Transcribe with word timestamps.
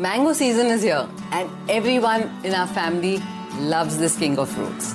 Mango 0.00 0.32
season 0.32 0.68
is 0.68 0.82
here, 0.82 1.06
and 1.30 1.50
everyone 1.68 2.22
in 2.42 2.54
our 2.54 2.66
family 2.66 3.22
loves 3.62 3.98
this 3.98 4.16
king 4.16 4.38
of 4.38 4.48
fruits. 4.48 4.94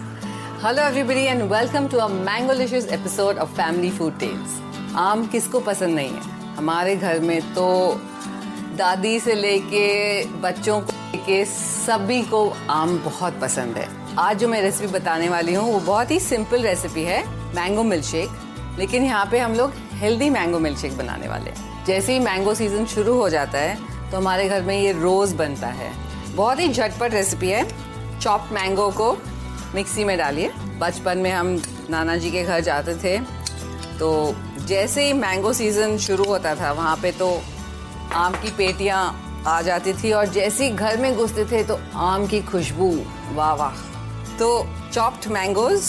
Hello, 0.60 0.82
everybody, 0.82 1.28
and 1.28 1.48
welcome 1.48 1.88
to 1.90 2.00
a 2.06 2.10
mango-licious 2.10 2.88
episode 2.92 3.38
of 3.38 3.52
Family 3.52 3.92
Food 3.92 4.18
Tales. 4.20 4.56
आम 4.98 5.28
किसको 5.28 5.60
पसंद 5.60 5.96
नहीं 5.96 6.10
है 6.10 6.56
हमारे 6.56 6.96
घर 6.96 7.20
में 7.20 7.54
तो 7.54 7.68
दादी 8.78 9.20
से 9.20 9.36
लेके 9.36 9.86
बच्चों 10.42 10.80
को 10.82 10.98
लेके 11.14 11.44
सभी 11.46 12.22
को 12.34 12.44
आम 12.72 12.98
बहुत 13.06 13.40
पसंद 13.42 13.78
है 13.78 13.88
आज 14.20 14.40
जो 14.40 14.48
मैं 14.48 14.62
रेसिपी 14.62 14.92
बताने 14.94 15.30
वाली 15.30 15.54
हूँ 15.54 15.72
वो 15.74 15.80
बहुत 15.94 16.12
ही 16.12 16.20
सिंपल 16.34 16.64
रेसिपी 16.68 17.04
है 17.04 17.24
मैंगो 17.56 17.84
मिल्क 17.94 18.06
शेक 18.06 18.78
लेकिन 18.80 19.04
यहाँ 19.04 19.26
पे 19.32 19.40
हम 19.40 19.54
लोग 19.56 19.74
हेल्दी 20.02 20.30
मैंगो 20.30 20.60
मिल्क 20.60 20.78
शेक 20.80 20.98
बनाने 20.98 21.28
वाले 21.28 21.52
हैं 21.52 21.84
जैसे 21.88 22.14
ही 22.14 22.20
मैंगो 22.20 22.54
सीज़न 22.56 22.86
शुरू 22.96 23.14
हो 23.18 23.30
जाता 23.30 23.58
है 23.58 23.94
तो 24.12 24.18
हमारे 24.18 24.48
घर 24.50 24.62
में 24.62 24.80
ये 24.82 24.92
रोज़ 24.92 25.36
बनता 25.36 25.68
है। 25.68 25.92
बहुत 26.36 26.60
ही 26.60 26.68
झटपट 26.70 27.14
रेसिपी 27.14 27.50
है। 27.50 28.20
चॉप्ड 28.20 28.54
मैंगो 28.54 28.90
को 28.92 29.12
मिक्सी 29.76 30.04
में 30.04 30.18
डालिए। 30.18 30.52
बचपन 30.80 31.18
में 31.18 31.32
हम 31.32 31.62
नाना 31.90 32.16
जी 32.16 32.32
के 32.32 32.44
घर 32.44 32.60
जाते 32.60 32.96
थे। 32.96 33.18
तो 34.00 34.36
जैसे 34.60 35.06
ही 35.06 35.14
मैंगो 35.14 35.54
सीज़न 35.54 35.98
शुरू 35.98 36.24
होता 36.24 36.56
था, 36.56 36.72
वहाँ 36.72 36.96
पे 36.98 37.12
तो 37.12 37.42
आम 38.14 38.34
की 38.34 38.52
पेटियाँ 38.52 39.44
आ 39.48 39.62
जाती 39.62 39.94
थी 39.94 40.12
और 40.12 40.28
जैसे 40.28 40.66
ही 40.66 40.72
घर 40.72 40.98
में 40.98 41.16
घुसते 41.16 41.46
थे 41.46 41.64
तो 41.64 41.80
आम 41.96 42.26
की 42.28 42.42
खुशबू। 42.42 42.90
वाह 43.34 43.54
वाह। 43.54 43.76
तो 44.38 44.68
chopped 44.94 45.28
mangoes 45.28 45.82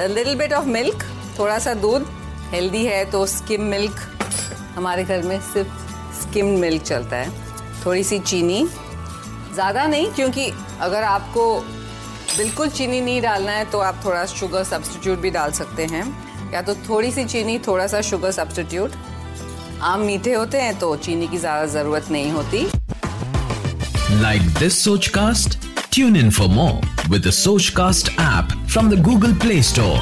little 0.00 0.36
bit 0.36 0.52
of 0.52 0.66
milk 0.66 1.04
थोड़ा 1.38 1.58
सा 1.58 1.74
दूध। 1.74 2.06
हेल्दी 2.50 2.84
है 2.84 3.04
तो 3.04 3.26
स्किम 3.26 3.62
मिल्क 3.62 4.00
हमारे 4.76 5.04
घर 5.04 5.22
में 5.22 5.40
सिर्फ़ 5.42 5.68
स्किम 6.20 6.46
मिल्क 6.58 6.82
चलता 6.82 7.16
है। 7.16 7.49
थोड़ी 7.84 8.04
सी 8.04 8.18
चीनी। 8.20 8.66
ज़्यादा 9.54 9.86
नहीं 9.86 10.10
क्योंकि 10.14 10.50
अगर 10.80 11.02
आपको 11.04 11.44
बिल्कुल 12.36 12.68
चीनी 12.70 13.00
नहीं 13.00 13.20
डालना 13.22 13.52
है 13.52 13.64
तो 13.70 13.78
आप 13.80 14.00
थोड़ा 14.04 14.24
शुगर 14.26 14.64
सब्सटीट्यूट 14.64 15.18
भी 15.20 15.30
डाल 15.30 15.52
सकते 15.52 15.86
हैं। 15.92 16.04
या 16.52 16.62
तो 16.62 16.74
थोड़ी 16.88 17.10
सी 17.12 17.24
चीनी 17.24 17.58
थोड़ा 17.66 17.86
सा 17.86 18.00
शुगर 18.10 18.30
सब्सटीट्यूट 18.32 18.92
आम 19.82 20.00
मीठे 20.06 20.32
होते 20.34 20.60
हैं 20.60 20.78
तो 20.78 20.94
चीनी 20.96 21.26
की 21.28 21.38
ज़्यादा 21.38 21.66
ज़रूरत 21.74 22.10
नहीं 22.10 22.30
होती। 22.32 22.66
Like 24.22 24.46
this 24.60 24.74
Sochcast? 24.86 25.56
Tune 25.90 26.16
in 26.16 26.30
for 26.30 26.48
more 26.48 26.80
with 27.12 27.22
the 27.24 27.32
Sochcast 27.36 28.10
app 28.24 28.52
from 28.68 28.90
the 28.90 28.98
Google 29.08 29.34
Play 29.44 29.60
Store. 29.68 30.00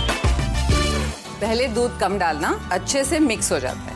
पहले 1.40 1.66
दूध 1.74 1.98
कम 2.00 2.18
डालना 2.18 2.48
अच्छे 2.72 3.04
से 3.04 3.18
मिक्स 3.20 3.52
हो 3.52 3.58
जाता। 3.60 3.80
है 3.80 3.87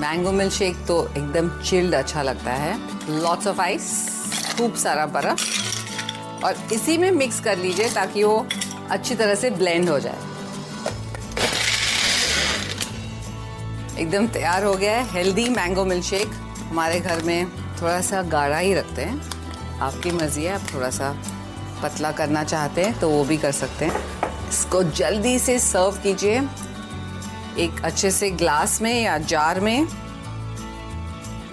मैंगो 0.00 0.32
मिल्क 0.32 0.52
शेक 0.52 0.76
तो 0.86 0.96
एकदम 1.08 1.48
चिल्ड 1.62 1.94
अच्छा 1.94 2.22
लगता 2.22 2.52
है। 2.52 2.76
लॉट्स 3.20 3.46
ऑफ़ 3.46 3.60
आइस 3.60 3.84
खूब 4.56 4.74
सारा 4.74 5.06
बर्फ़। 5.06 6.44
और 6.44 6.56
इसी 6.72 6.96
में 6.98 7.10
मिक्स 7.10 7.40
कर 7.40 7.58
लीजिए 7.58 7.88
ताकि 7.88 8.22
वो 8.24 8.46
अच्छी 8.90 9.14
तरह 9.14 9.34
से 9.34 9.50
ब्लेंड 9.50 9.88
हो 9.88 9.98
जाए। 10.00 10.18
एकदम 13.98 14.26
तैयार 14.26 14.64
हो 14.64 14.74
गया 14.74 14.96
है 14.96 15.08
हेल्दी 15.10 15.48
मैंगो 15.48 15.84
मिल्क 15.84 16.04
शेक 16.04 16.30
हमारे 16.60 17.00
घर 17.00 17.22
में 17.22 17.50
थोड़ा 17.82 18.00
सा 18.00 18.22
गाढ़ा 18.22 18.58
ही 18.58 18.74
रखते 18.74 19.02
हैं। 19.02 19.78
आपकी 19.80 20.10
मर्ज़ी 20.10 20.44
है, 20.44 20.54
आप 20.54 20.74
थोड़ा 20.74 20.90
सा 20.90 21.14
पतला 21.82 22.10
करना 22.12 22.44
चाहते 22.44 22.84
हैं 22.84 22.98
तो 23.00 23.08
वो 23.10 23.24
भी 23.24 23.36
कर 23.36 23.52
सकते 23.52 23.84
हैं। 23.84 24.48
इसको 24.48 24.82
जल्दी 24.82 25.38
से 25.38 25.58
सर्व 25.58 26.00
कीजिए। 26.02 26.40
एक 27.58 27.82
अच्छे 27.84 28.10
से 28.10 28.30
ग्लास 28.30 28.80
में 28.82 29.02
या 29.02 29.16
जार 29.18 29.60
में। 29.60 29.88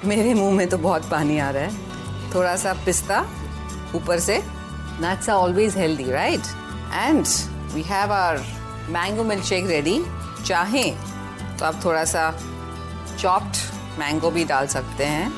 मेरे 0.06 0.34
मुँह 0.34 0.54
में 0.54 0.68
तो 0.70 0.78
बहुत 0.78 1.10
पानी 1.10 1.38
आ 1.40 1.50
रहा 1.50 1.64
है। 1.64 2.34
थोड़ा 2.36 2.56
सा 2.56 2.74
पिस्ता 2.86 3.20
ऊपर 3.96 4.20
से। 4.20 4.38
Nuts 5.02 5.30
are 5.30 5.36
always 5.36 5.78
healthy 5.78 6.12
right 6.12 6.42
and 6.94 7.26
we 7.74 7.82
have 7.82 8.14
our 8.14 8.44
mango 8.90 9.24
milk 9.24 9.44
shake 9.44 9.68
ready 9.68 10.00
चाहें 10.46 11.58
तो 11.58 11.66
आप 11.66 11.84
थोड़ा 11.86 12.04
सा 12.06 12.32
चॉप्ड 13.20 13.58
मैंगो 14.00 14.32
भी 14.32 14.46
डाल 14.46 14.68
सकते 14.68 15.06
हैं। 15.06 15.30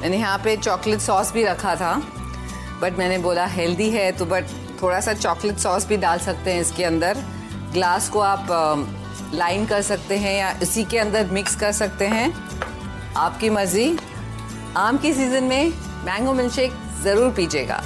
मैंने 0.00 0.16
यहाँ 0.16 0.38
पे 0.38 0.56
चॉकलेट 0.56 1.00
सॉस 1.00 1.32
भी 1.32 1.44
रखा 1.44 1.74
था। 1.76 1.94
बट 2.82 2.98
मैंने 2.98 3.18
बोला 3.18 3.46
हेल्दी 3.46 3.90
है 3.90 4.10
तो 4.12 4.26
बट 4.26 4.44
थोड़ा 4.82 5.00
सा 5.00 5.12
चॉकलेट 5.12 5.58
सॉस 5.58 5.86
भी 5.86 5.96
डाल 5.96 6.18
सकते 6.18 6.52
हैं 6.52 6.60
इसके 6.60 6.84
अंदर। 6.84 7.18
ग्लास 7.72 8.08
को 8.08 8.20
आप 8.20 8.46
लाइन 9.34 9.66
कर 9.66 9.82
सकते 9.82 10.16
हैं 10.16 10.36
या 10.38 10.50
इसी 10.62 10.84
के 10.84 10.98
अंदर 10.98 11.26
मिक्स 11.32 11.54
कर 11.56 11.72
सकते 11.72 12.06
हैं। 12.06 12.32
आपकी 13.16 13.50
मर्ज़ी। 13.50 13.96
आम 14.76 14.98
की 14.98 15.12
सीज़न 15.12 15.44
में 15.44 15.72
मैंगो 16.04 16.32
मिल्क 16.32 16.52
शेक 16.52 16.72
ज़रूर 17.04 17.30
पीजिएगा। 17.30 17.82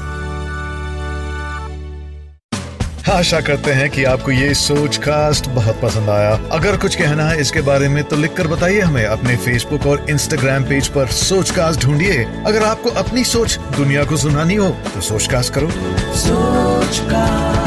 आशा 3.09 3.41
करते 3.41 3.73
हैं 3.73 3.89
कि 3.91 4.05
आपको 4.05 4.31
ये 4.31 4.55
सोच 4.55 4.97
कास्ट 4.97 5.49
बहुत 5.49 5.81
पसंद 5.83 6.11
आया। 6.11 6.31
अगर 6.53 6.77
कुछ 6.77 6.95
कहना 6.95 7.29
है 7.29 7.41
इसके 7.41 7.61
बारे 7.61 7.89
में 7.89 8.03
तो 8.05 8.17
लिखकर 8.17 8.47
बताइए 8.47 8.81
हमें 8.81 9.05
अपने 9.05 9.37
फेसबुक 9.37 9.87
और 9.87 10.05
इंस्टाग्राम 10.11 10.65
पेज 10.65 10.89
पर 10.89 11.07
सोच 11.19 11.51
कास्ट 11.51 11.85
ढूंढिए। 11.85 12.25
अगर 12.47 12.63
आपको 12.63 12.91
अपनी 13.03 13.25
सोच 13.25 13.59
दुनिया 13.77 14.05
को 14.05 14.17
सुनानी 14.17 14.55
हो 14.55 14.69
तो 14.95 15.01
सोच 15.03 15.27
कास्ट 15.27 15.55
करो। 15.55 15.71
Sochcast. 16.17 17.66